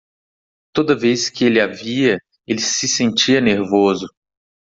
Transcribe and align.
Toda 0.73 0.95
vez 0.97 1.29
que 1.29 1.45
ele 1.45 1.61
a 1.61 1.67
via?, 1.67 2.17
ele 2.47 2.59
se 2.59 2.87
sentia 2.87 3.39
nervoso. 3.39 4.07